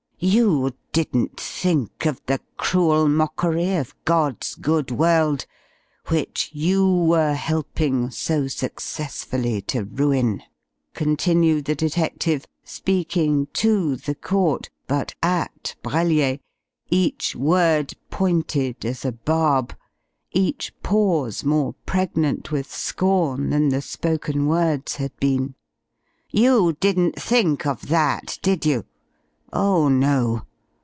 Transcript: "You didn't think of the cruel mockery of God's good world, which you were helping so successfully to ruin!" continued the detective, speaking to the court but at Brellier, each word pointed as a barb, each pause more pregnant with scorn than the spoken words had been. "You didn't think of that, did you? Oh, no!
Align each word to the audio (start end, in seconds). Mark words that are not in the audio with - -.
"You 0.23 0.73
didn't 0.91 1.39
think 1.39 2.05
of 2.05 2.21
the 2.27 2.39
cruel 2.55 3.09
mockery 3.09 3.73
of 3.75 3.95
God's 4.05 4.53
good 4.53 4.91
world, 4.91 5.47
which 6.09 6.51
you 6.53 6.87
were 6.93 7.33
helping 7.33 8.11
so 8.11 8.47
successfully 8.47 9.63
to 9.63 9.83
ruin!" 9.83 10.43
continued 10.93 11.65
the 11.65 11.73
detective, 11.73 12.45
speaking 12.63 13.47
to 13.53 13.95
the 13.95 14.13
court 14.13 14.69
but 14.85 15.15
at 15.23 15.73
Brellier, 15.81 16.37
each 16.91 17.35
word 17.35 17.93
pointed 18.11 18.85
as 18.85 19.03
a 19.03 19.13
barb, 19.13 19.75
each 20.33 20.71
pause 20.83 21.43
more 21.43 21.73
pregnant 21.87 22.51
with 22.51 22.71
scorn 22.71 23.49
than 23.49 23.69
the 23.69 23.81
spoken 23.81 24.45
words 24.45 24.97
had 24.97 25.19
been. 25.19 25.55
"You 26.29 26.73
didn't 26.73 27.15
think 27.19 27.65
of 27.65 27.87
that, 27.87 28.37
did 28.43 28.67
you? 28.67 28.85
Oh, 29.53 29.89
no! 29.89 30.43